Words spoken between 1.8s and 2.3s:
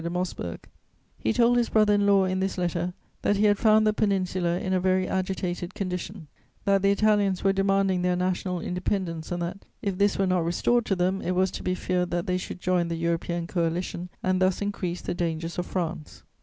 in law